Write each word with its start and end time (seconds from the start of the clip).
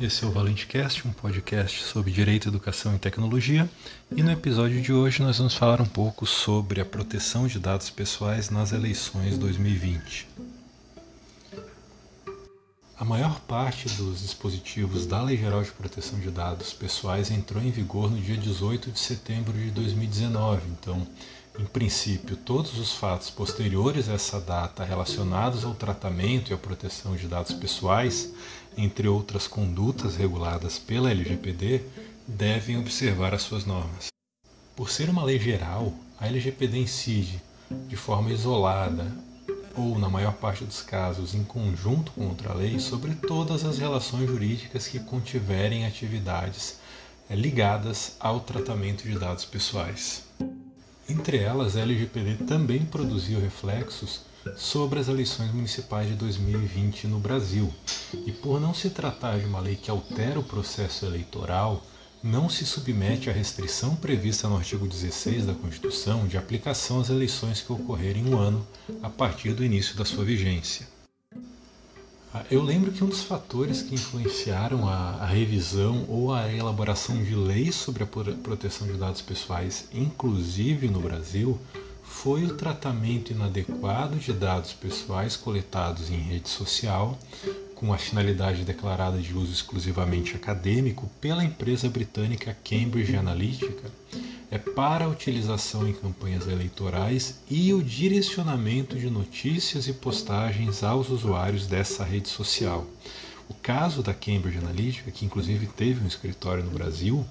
Esse 0.00 0.24
é 0.24 0.26
o 0.26 0.30
ValenteCast, 0.30 1.06
um 1.06 1.12
podcast 1.12 1.82
sobre 1.82 2.10
direito, 2.10 2.48
educação 2.48 2.96
e 2.96 2.98
tecnologia. 2.98 3.68
E 4.10 4.22
no 4.22 4.30
episódio 4.30 4.80
de 4.80 4.94
hoje 4.94 5.22
nós 5.22 5.36
vamos 5.36 5.54
falar 5.54 5.78
um 5.78 5.84
pouco 5.84 6.24
sobre 6.24 6.80
a 6.80 6.86
proteção 6.86 7.46
de 7.46 7.58
dados 7.58 7.90
pessoais 7.90 8.48
nas 8.48 8.72
eleições 8.72 9.36
2020. 9.36 10.26
A 13.00 13.04
maior 13.04 13.40
parte 13.40 13.88
dos 13.88 14.20
dispositivos 14.20 15.06
da 15.06 15.22
Lei 15.22 15.34
Geral 15.34 15.62
de 15.62 15.70
Proteção 15.70 16.20
de 16.20 16.30
Dados 16.30 16.74
Pessoais 16.74 17.30
entrou 17.30 17.62
em 17.62 17.70
vigor 17.70 18.10
no 18.10 18.20
dia 18.20 18.36
18 18.36 18.90
de 18.90 18.98
setembro 18.98 19.54
de 19.54 19.70
2019. 19.70 20.68
Então, 20.68 21.06
em 21.58 21.64
princípio, 21.64 22.36
todos 22.36 22.78
os 22.78 22.92
fatos 22.92 23.30
posteriores 23.30 24.06
a 24.10 24.12
essa 24.12 24.38
data 24.38 24.84
relacionados 24.84 25.64
ao 25.64 25.72
tratamento 25.72 26.50
e 26.50 26.54
à 26.54 26.58
proteção 26.58 27.16
de 27.16 27.26
dados 27.26 27.54
pessoais 27.54 28.34
entre 28.76 29.08
outras 29.08 29.48
condutas 29.48 30.14
reguladas 30.14 30.78
pela 30.78 31.10
LGPD, 31.10 31.80
devem 32.28 32.76
observar 32.76 33.32
as 33.32 33.40
suas 33.40 33.64
normas. 33.64 34.08
Por 34.76 34.90
ser 34.90 35.08
uma 35.08 35.24
lei 35.24 35.38
geral, 35.38 35.94
a 36.18 36.26
LGPD 36.26 36.76
incide 36.76 37.40
de 37.88 37.96
forma 37.96 38.30
isolada 38.30 39.10
ou, 39.76 39.98
na 39.98 40.08
maior 40.08 40.34
parte 40.34 40.64
dos 40.64 40.82
casos, 40.82 41.34
em 41.34 41.44
conjunto 41.44 42.12
com 42.12 42.28
outra 42.28 42.54
lei, 42.54 42.78
sobre 42.78 43.14
todas 43.14 43.64
as 43.64 43.78
relações 43.78 44.26
jurídicas 44.26 44.86
que 44.86 44.98
contiverem 44.98 45.86
atividades 45.86 46.78
eh, 47.28 47.34
ligadas 47.34 48.16
ao 48.18 48.40
tratamento 48.40 49.04
de 49.04 49.18
dados 49.18 49.44
pessoais. 49.44 50.24
Entre 51.08 51.38
elas, 51.38 51.76
a 51.76 51.80
LGPD 51.80 52.44
também 52.44 52.84
produziu 52.84 53.40
reflexos 53.40 54.20
sobre 54.56 55.00
as 55.00 55.08
eleições 55.08 55.52
municipais 55.52 56.08
de 56.08 56.14
2020 56.14 57.06
no 57.06 57.18
Brasil. 57.18 57.72
E 58.26 58.32
por 58.32 58.60
não 58.60 58.72
se 58.72 58.90
tratar 58.90 59.38
de 59.38 59.44
uma 59.44 59.60
lei 59.60 59.76
que 59.76 59.90
altera 59.90 60.38
o 60.38 60.44
processo 60.44 61.04
eleitoral, 61.04 61.84
não 62.22 62.48
se 62.48 62.66
submete 62.66 63.30
à 63.30 63.32
restrição 63.32 63.96
prevista 63.96 64.46
no 64.46 64.56
artigo 64.56 64.86
16 64.86 65.46
da 65.46 65.54
Constituição 65.54 66.26
de 66.26 66.36
aplicação 66.36 67.00
às 67.00 67.08
eleições 67.08 67.62
que 67.62 67.72
ocorrerem 67.72 68.26
um 68.26 68.38
ano 68.38 68.66
a 69.02 69.08
partir 69.08 69.52
do 69.54 69.64
início 69.64 69.96
da 69.96 70.04
sua 70.04 70.24
vigência. 70.24 70.86
Ah, 72.32 72.44
eu 72.50 72.62
lembro 72.62 72.92
que 72.92 73.02
um 73.02 73.08
dos 73.08 73.22
fatores 73.22 73.82
que 73.82 73.94
influenciaram 73.94 74.88
a, 74.88 75.16
a, 75.20 75.26
revisão 75.26 76.04
ou 76.08 76.32
a 76.32 76.52
elaboração 76.52 77.20
de 77.24 77.34
leis 77.34 77.74
sobre 77.74 78.04
a 78.04 78.06
proteção 78.06 78.86
de 78.86 78.92
dados 78.92 79.20
pessoais, 79.20 79.88
inclusive 79.92 80.88
no 80.88 81.00
Brasil, 81.00 81.58
foi 82.04 82.44
o 82.44 82.54
tratamento 82.54 83.32
inadequado 83.32 84.16
de 84.16 84.32
dados 84.32 84.72
pessoais 84.72 85.36
coletados 85.36 86.10
em 86.10 86.18
rede 86.18 86.48
social, 86.48 87.18
com 87.80 87.94
a 87.94 87.96
finalidade 87.96 88.62
declarada 88.62 89.16
de 89.16 89.32
uso 89.32 89.50
exclusivamente 89.50 90.36
acadêmico 90.36 91.10
pela 91.18 91.42
empresa 91.42 91.88
britânica 91.88 92.54
Cambridge 92.62 93.16
Analytica, 93.16 93.90
é 94.50 94.58
para 94.58 95.06
a 95.06 95.08
utilização 95.08 95.88
em 95.88 95.94
campanhas 95.94 96.46
eleitorais 96.46 97.40
e 97.48 97.72
o 97.72 97.82
direcionamento 97.82 98.98
de 98.98 99.08
notícias 99.08 99.88
e 99.88 99.94
postagens 99.94 100.84
aos 100.84 101.08
usuários 101.08 101.66
dessa 101.66 102.04
rede 102.04 102.28
social. 102.28 102.86
O 103.48 103.54
caso 103.54 104.02
da 104.02 104.12
Cambridge 104.12 104.58
Analytica, 104.58 105.10
que 105.10 105.24
inclusive 105.24 105.66
teve 105.66 106.04
um 106.04 106.06
escritório 106.06 106.62
no 106.62 106.72
Brasil, 106.72 107.24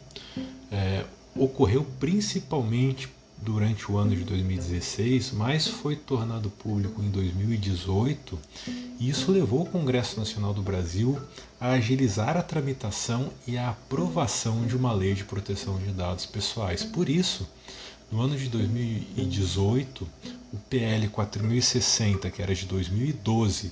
é, 0.71 1.05
ocorreu 1.35 1.85
principalmente 1.99 3.07
durante 3.41 3.91
o 3.91 3.97
ano 3.97 4.15
de 4.15 4.23
2016, 4.23 5.31
mas 5.31 5.67
foi 5.67 5.95
tornado 5.95 6.49
público 6.49 7.01
em 7.01 7.09
2018, 7.09 8.37
e 8.99 9.09
isso 9.09 9.31
levou 9.31 9.61
o 9.61 9.65
Congresso 9.65 10.19
Nacional 10.19 10.53
do 10.53 10.61
Brasil 10.61 11.19
a 11.59 11.71
agilizar 11.71 12.37
a 12.37 12.41
tramitação 12.41 13.31
e 13.47 13.57
a 13.57 13.69
aprovação 13.69 14.65
de 14.65 14.75
uma 14.75 14.91
lei 14.91 15.13
de 15.13 15.23
proteção 15.23 15.77
de 15.77 15.91
dados 15.91 16.25
pessoais. 16.25 16.83
Por 16.83 17.09
isso, 17.09 17.47
no 18.11 18.21
ano 18.21 18.37
de 18.37 18.49
2018, 18.49 20.07
o 20.51 20.57
PL 20.69 21.07
4060, 21.07 22.29
que 22.31 22.41
era 22.41 22.53
de 22.53 22.65
2012, 22.65 23.71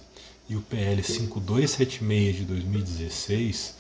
e 0.50 0.56
o 0.56 0.62
PL 0.62 1.04
5276 1.04 2.38
de 2.38 2.46
2016 2.46 3.76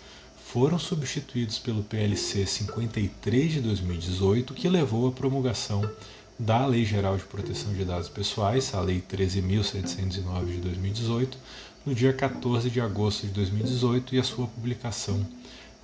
foram 0.52 0.80
substituídos 0.80 1.59
pelo 1.59 1.84
PLC 1.84 2.46
53 2.46 3.53
de 3.53 3.62
2018, 3.62 4.53
que 4.53 4.69
levou 4.69 5.09
à 5.09 5.12
promulgação 5.12 5.88
da 6.40 6.66
Lei 6.66 6.85
Geral 6.85 7.18
de 7.18 7.24
Proteção 7.24 7.74
de 7.74 7.84
Dados 7.84 8.08
Pessoais, 8.08 8.74
a 8.74 8.80
Lei 8.80 9.03
13.709 9.12 10.46
de 10.46 10.58
2018, 10.59 11.38
no 11.85 11.94
dia 11.94 12.13
14 12.13 12.69
de 12.69 12.80
agosto 12.80 13.28
de 13.28 13.34
2018 13.34 14.16
e 14.16 14.19
a 14.19 14.24
sua 14.24 14.47
publicação 14.47 15.19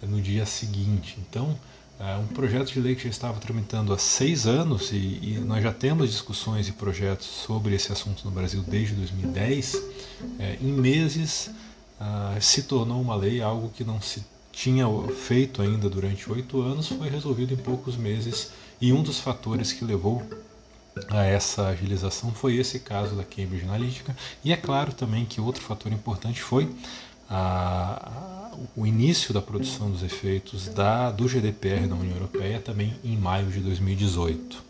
no 0.02 0.22
dia 0.22 0.46
seguinte. 0.46 1.18
Então, 1.20 1.60
é 2.00 2.16
um 2.16 2.28
projeto 2.28 2.72
de 2.72 2.80
lei 2.80 2.96
que 2.96 3.04
já 3.04 3.10
estava 3.10 3.40
tramitando 3.42 3.94
há 3.94 3.98
seis 3.98 4.48
anos 4.48 4.94
e, 4.94 4.96
e, 4.96 5.42
nós 5.46 5.62
já 5.62 5.74
temos 5.74 6.10
discussões 6.10 6.70
e 6.70 6.72
projetos 6.72 7.28
sobre 7.28 7.76
esse 7.76 7.92
assunto 7.92 8.24
no 8.24 8.32
Brasil 8.32 8.64
desde 8.66 8.96
2010, 8.96 9.82
é, 10.40 10.58
em 10.62 10.72
meses 10.72 11.52
ah, 12.00 12.38
se 12.42 12.64
tornou 12.64 13.02
uma 13.02 13.16
lei, 13.16 13.42
algo 13.42 13.70
que 13.70 13.84
não 13.84 14.02
se 14.02 14.24
tinha 14.54 14.86
feito 15.12 15.62
ainda 15.64 15.90
durante 15.90 16.32
oito 16.32 16.62
anos 16.62 16.88
foi 16.88 17.10
resolvido 17.10 17.54
em 17.54 17.58
poucos 17.58 17.98
meses 17.98 18.52
e 18.80 18.94
um 18.94 19.02
dos 19.02 19.20
fatores 19.20 19.74
que 19.74 19.84
levou 19.84 20.22
a 21.10 21.26
essa 21.26 21.68
agilização 21.68 22.32
foi 22.32 22.56
esse 22.58 22.80
caso 22.80 23.16
da 23.16 23.24
Cambridge 23.24 23.66
Analytica 23.66 24.16
e 24.46 24.54
é 24.54 24.56
claro 24.56 24.94
também 24.94 25.26
que 25.26 25.42
outro 25.42 25.64
fator 25.64 25.92
importante 25.92 26.40
foi 26.40 26.70
a, 27.28 28.52
a, 28.52 28.58
o 28.76 28.86
início 28.86 29.34
da 29.34 29.42
produção 29.42 29.90
dos 29.90 30.04
efeitos 30.04 30.68
da, 30.68 31.10
do 31.10 31.28
GDPR 31.28 31.88
da 31.88 31.96
União 31.96 32.16
Europeia 32.16 32.60
também 32.60 32.94
em 33.04 33.18
maio 33.18 33.48
de 33.48 33.60
2018. 33.60 34.64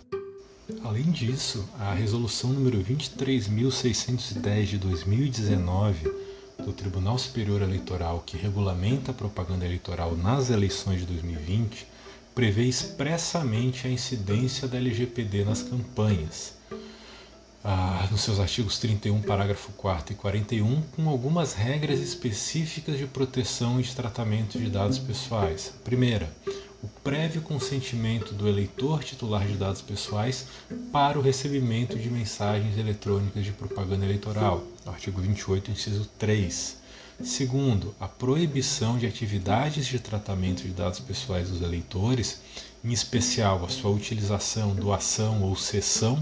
Além 0.81 1.11
disso, 1.11 1.67
a 1.77 1.93
resolução 1.93 2.51
número 2.51 2.81
23.610 2.81 4.63
de 4.63 4.77
2019 4.77 6.22
do 6.63 6.73
Tribunal 6.73 7.17
Superior 7.17 7.61
Eleitoral 7.61 8.23
que 8.25 8.37
regulamenta 8.37 9.11
a 9.11 9.13
propaganda 9.13 9.65
eleitoral 9.65 10.15
nas 10.15 10.49
eleições 10.49 11.01
de 11.01 11.05
2020 11.05 11.93
prevê 12.33 12.63
expressamente 12.63 13.87
a 13.87 13.89
incidência 13.89 14.67
da 14.67 14.77
LGPD 14.77 15.45
nas 15.45 15.61
campanhas, 15.61 16.55
ah, 17.63 18.07
nos 18.11 18.21
seus 18.21 18.39
artigos 18.39 18.79
31, 18.79 19.21
parágrafo 19.21 19.71
4 19.73 20.13
e 20.13 20.15
41, 20.15 20.81
com 20.95 21.07
algumas 21.09 21.53
regras 21.53 21.99
específicas 21.99 22.97
de 22.97 23.05
proteção 23.05 23.79
e 23.79 23.83
de 23.83 23.95
tratamento 23.95 24.57
de 24.57 24.69
dados 24.69 24.99
pessoais. 24.99 25.73
Primeira, 25.83 26.29
o 26.83 26.87
prévio 27.01 27.41
consentimento 27.41 28.33
do 28.33 28.45
eleitor 28.45 29.05
titular 29.05 29.47
de 29.47 29.53
dados 29.53 29.81
pessoais 29.81 30.47
para 30.91 31.17
o 31.17 31.21
recebimento 31.21 31.97
de 31.97 32.09
mensagens 32.09 32.77
eletrônicas 32.77 33.45
de 33.45 33.53
propaganda 33.53 34.03
eleitoral, 34.03 34.61
artigo 34.85 35.21
28, 35.21 35.71
inciso 35.71 36.09
3. 36.19 36.77
Segundo, 37.23 37.95
a 38.01 38.07
proibição 38.07 38.97
de 38.97 39.07
atividades 39.07 39.85
de 39.85 39.97
tratamento 39.97 40.63
de 40.63 40.73
dados 40.73 40.99
pessoais 40.99 41.49
dos 41.49 41.61
eleitores, 41.61 42.41
em 42.83 42.91
especial 42.91 43.63
a 43.63 43.69
sua 43.69 43.91
utilização, 43.91 44.75
doação 44.75 45.41
ou 45.41 45.55
cessão 45.55 46.21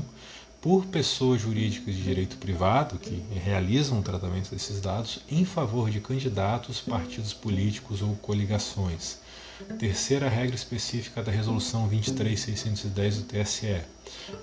por 0.61 0.85
pessoas 0.85 1.41
jurídicas 1.41 1.95
de 1.95 2.03
direito 2.03 2.37
privado 2.37 2.99
que 2.99 3.23
realizam 3.33 3.97
o 3.97 4.03
tratamento 4.03 4.51
desses 4.51 4.79
dados 4.79 5.21
em 5.27 5.43
favor 5.43 5.89
de 5.89 5.99
candidatos, 5.99 6.79
partidos 6.81 7.33
políticos 7.33 8.03
ou 8.03 8.15
coligações. 8.17 9.20
Terceira 9.77 10.29
regra 10.29 10.55
específica 10.55 11.21
da 11.21 11.31
Resolução 11.31 11.87
23610 11.87 13.17
do 13.17 13.23
TSE: 13.23 13.81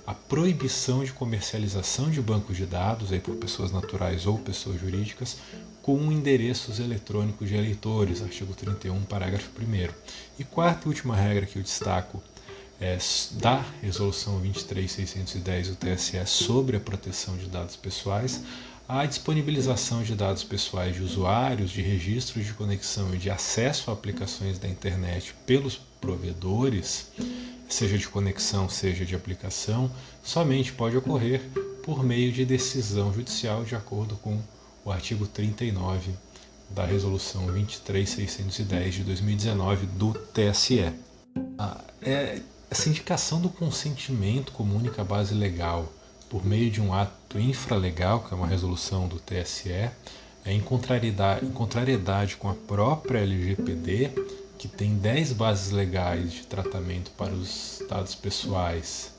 a 0.07 0.15
proibição 0.15 1.05
de 1.05 1.13
comercialização 1.13 2.11
de 2.11 2.21
bancos 2.21 2.57
de 2.57 2.67
dados 2.67 3.13
aí 3.13 3.21
por 3.21 3.37
pessoas 3.37 3.73
naturais 3.73 4.27
ou 4.27 4.39
pessoas 4.39 4.81
jurídicas 4.81 5.37
com 5.83 6.13
endereços 6.13 6.81
eletrônicos 6.81 7.49
de 7.49 7.55
eleitores, 7.55 8.23
artigo 8.23 8.55
31, 8.55 9.03
parágrafo 9.05 9.51
1. 9.59 9.89
E 10.39 10.45
quarta 10.45 10.87
e 10.87 10.89
última 10.89 11.17
regra 11.17 11.47
que 11.47 11.59
eu 11.59 11.63
destaco 11.63 12.23
é, 12.81 12.99
da 13.33 13.65
Resolução 13.83 14.41
23610 14.41 15.69
do 15.69 15.77
TSE 15.77 16.27
sobre 16.27 16.77
a 16.77 16.81
proteção 16.81 17.37
de 17.37 17.47
dados 17.47 17.77
pessoais, 17.77 18.43
a 18.89 19.05
disponibilização 19.05 20.03
de 20.03 20.15
dados 20.15 20.43
pessoais 20.43 20.97
de 20.97 21.03
usuários, 21.03 21.71
de 21.71 21.83
registros 21.83 22.47
de 22.47 22.55
conexão 22.55 23.15
e 23.15 23.19
de 23.19 23.29
acesso 23.29 23.91
a 23.91 23.93
aplicações 23.93 24.59
da 24.59 24.67
internet 24.67 25.35
pelos 25.45 25.77
provedores, 26.01 27.13
seja 27.69 27.99
de 27.99 28.09
conexão, 28.09 28.67
seja 28.67 29.05
de 29.05 29.15
aplicação, 29.15 29.91
somente 30.23 30.73
pode 30.73 30.97
ocorrer 30.97 31.43
por 31.83 32.03
meio 32.03 32.33
de 32.33 32.47
decisão 32.47 33.13
judicial, 33.13 33.63
de 33.63 33.75
acordo 33.75 34.17
com 34.17 34.41
o 34.83 34.91
artigo 34.91 35.27
39 35.27 36.13
da 36.71 36.87
Resolução 36.87 37.47
23610 37.47 38.95
de 38.95 39.05
2019 39.05 39.87
do 39.87 40.15
TSE. 40.15 40.95
Ah, 41.59 41.79
é, 42.01 42.41
essa 42.71 42.89
indicação 42.89 43.39
do 43.39 43.51
consentimento 43.51 44.51
como 44.53 44.75
única 44.75 45.05
base 45.05 45.35
legal 45.35 45.93
por 46.29 46.45
meio 46.45 46.71
de 46.71 46.81
um 46.81 46.93
ato 46.93 47.39
infralegal, 47.39 48.21
que 48.21 48.33
é 48.33 48.37
uma 48.37 48.47
resolução 48.47 49.09
do 49.09 49.19
TSE, 49.19 49.71
é, 49.71 49.93
em 50.47 50.61
contrariedade, 50.61 51.45
em 51.45 51.51
contrariedade 51.51 52.37
com 52.37 52.49
a 52.49 52.55
própria 52.55 53.21
LGPD, 53.21 54.11
que 54.59 54.69
tem 54.69 54.97
10 54.97 55.33
bases 55.35 55.71
legais 55.71 56.33
de 56.33 56.47
tratamento 56.47 57.11
para 57.13 57.33
os 57.33 57.83
dados 57.89 58.15
pessoais 58.15 59.13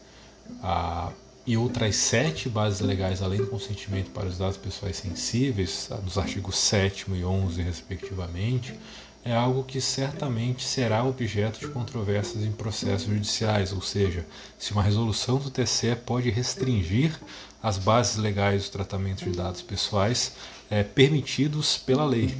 a, 0.62 1.12
e 1.46 1.56
outras 1.56 1.96
7 1.96 2.50
bases 2.50 2.82
legais 2.82 3.22
além 3.22 3.40
do 3.40 3.48
consentimento 3.48 4.12
para 4.12 4.28
os 4.28 4.38
dados 4.38 4.58
pessoais 4.58 4.98
sensíveis, 4.98 5.90
nos 6.04 6.18
artigos 6.18 6.58
7 6.58 7.06
e 7.12 7.24
11, 7.24 7.62
respectivamente, 7.62 8.78
é 9.24 9.36
algo 9.36 9.64
que 9.64 9.82
certamente 9.82 10.64
será 10.64 11.04
objeto 11.04 11.60
de 11.60 11.68
controvérsias 11.68 12.44
em 12.44 12.52
processos 12.52 13.08
judiciais, 13.08 13.74
ou 13.74 13.82
seja, 13.82 14.26
se 14.58 14.72
uma 14.72 14.82
resolução 14.82 15.38
do 15.38 15.50
TCE 15.50 15.96
pode 15.96 16.30
restringir 16.30 17.20
as 17.62 17.78
bases 17.78 18.16
legais 18.16 18.66
do 18.66 18.72
tratamento 18.72 19.26
de 19.26 19.32
dados 19.32 19.62
pessoais 19.62 20.34
é, 20.70 20.84
permitidos 20.84 21.78
pela 21.78 22.06
lei. 22.06 22.36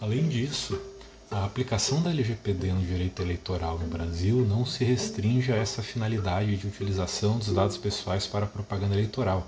Além 0.00 0.28
disso, 0.28 0.78
a 1.30 1.44
aplicação 1.44 2.00
da 2.00 2.10
LGPD 2.10 2.72
no 2.72 2.80
direito 2.80 3.20
eleitoral 3.20 3.78
no 3.78 3.86
Brasil 3.86 4.46
não 4.48 4.64
se 4.64 4.84
restringe 4.84 5.52
a 5.52 5.56
essa 5.56 5.82
finalidade 5.82 6.56
de 6.56 6.66
utilização 6.66 7.38
dos 7.38 7.52
dados 7.52 7.76
pessoais 7.76 8.26
para 8.26 8.46
propaganda 8.46 8.94
eleitoral, 8.94 9.46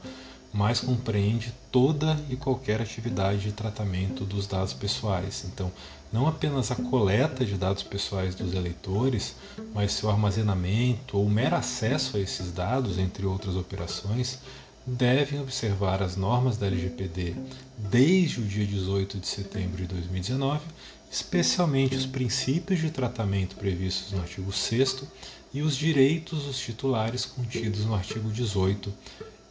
mas 0.52 0.80
compreende 0.80 1.52
toda 1.70 2.18
e 2.30 2.36
qualquer 2.36 2.80
atividade 2.80 3.42
de 3.42 3.52
tratamento 3.52 4.24
dos 4.24 4.46
dados 4.46 4.72
pessoais. 4.72 5.44
Então, 5.46 5.70
não 6.12 6.26
apenas 6.26 6.70
a 6.70 6.76
coleta 6.76 7.44
de 7.44 7.54
dados 7.54 7.82
pessoais 7.82 8.34
dos 8.34 8.54
eleitores, 8.54 9.34
mas 9.74 9.92
seu 9.92 10.08
armazenamento 10.10 11.18
ou 11.18 11.28
mero 11.28 11.56
acesso 11.56 12.16
a 12.16 12.20
esses 12.20 12.50
dados, 12.50 12.98
entre 12.98 13.26
outras 13.26 13.56
operações, 13.56 14.38
devem 14.86 15.38
observar 15.40 16.02
as 16.02 16.16
normas 16.16 16.56
da 16.56 16.66
LGPD 16.66 17.34
desde 17.76 18.40
o 18.40 18.44
dia 18.44 18.66
18 18.66 19.18
de 19.18 19.26
setembro 19.26 19.76
de 19.76 19.86
2019, 19.86 20.62
especialmente 21.10 21.94
os 21.94 22.06
princípios 22.06 22.80
de 22.80 22.90
tratamento 22.90 23.56
previstos 23.56 24.12
no 24.12 24.20
artigo 24.20 24.50
6 24.50 25.04
e 25.52 25.62
os 25.62 25.76
direitos 25.76 26.44
dos 26.44 26.58
titulares 26.58 27.26
contidos 27.26 27.84
no 27.84 27.94
artigo 27.94 28.30
18 28.30 28.92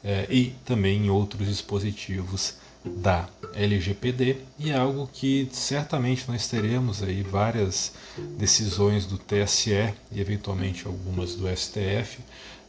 eh, 0.07 0.25
e 0.29 0.45
também 0.63 1.05
em 1.05 1.09
outros 1.09 1.49
dispositivos 1.49 2.53
da 2.85 3.27
LGPD 3.53 4.37
e 4.57 4.69
é 4.69 4.77
algo 4.77 5.09
que 5.11 5.49
certamente 5.51 6.23
nós 6.29 6.47
teremos 6.47 7.03
aí 7.03 7.23
várias 7.23 7.91
decisões 8.37 9.05
do 9.05 9.17
TSE 9.17 9.93
e 10.09 10.21
eventualmente 10.21 10.87
algumas 10.87 11.35
do 11.35 11.53
STF 11.53 12.19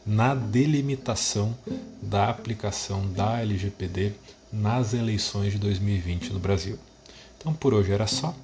na 0.05 0.35
delimitação 0.35 1.57
da 2.01 2.29
aplicação 2.29 3.09
da 3.13 3.39
LGPD 3.39 4.11
nas 4.51 4.93
eleições 4.93 5.53
de 5.53 5.59
2020 5.59 6.33
no 6.33 6.39
Brasil. 6.39 6.77
Então 7.37 7.53
por 7.53 7.73
hoje 7.73 7.93
era 7.93 8.05
só. 8.05 8.35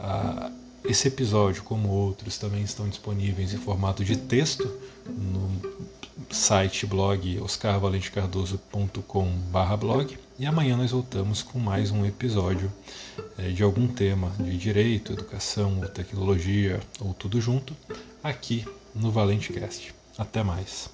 Ah, 0.00 0.50
esse 0.84 1.06
episódio, 1.06 1.62
como 1.62 1.88
outros, 1.88 2.36
também 2.36 2.62
estão 2.62 2.88
disponíveis 2.88 3.54
em 3.54 3.58
formato 3.58 4.04
de 4.04 4.16
texto 4.16 4.68
no 5.06 5.84
site 6.30 6.86
blog 6.86 7.40
oscarvalentecardoso.com/blog 7.40 10.18
e 10.38 10.46
amanhã 10.46 10.76
nós 10.76 10.90
voltamos 10.90 11.42
com 11.42 11.58
mais 11.58 11.90
um 11.90 12.04
episódio 12.04 12.72
é, 13.38 13.48
de 13.48 13.62
algum 13.62 13.86
tema 13.86 14.32
de 14.38 14.56
direito, 14.56 15.12
educação 15.12 15.78
ou 15.80 15.88
tecnologia 15.88 16.80
ou 17.00 17.14
tudo 17.14 17.40
junto 17.40 17.74
aqui 18.22 18.64
no 18.94 19.10
Valente 19.10 19.52
Cast. 19.52 19.94
Até 20.16 20.42
mais. 20.42 20.88